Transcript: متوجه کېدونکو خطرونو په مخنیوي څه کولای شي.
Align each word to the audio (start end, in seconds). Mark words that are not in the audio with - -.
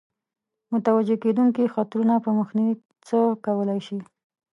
متوجه 0.71 1.15
کېدونکو 1.23 1.61
خطرونو 1.73 2.15
په 2.25 2.29
مخنیوي 2.39 2.75
څه 3.07 3.17
کولای 3.45 3.79
شي. 3.87 3.97